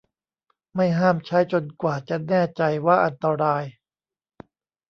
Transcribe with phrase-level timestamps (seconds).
[0.75, 3.63] ไม่ห้ามใช้จนกว่าจะแน่ใจว่าอันตราย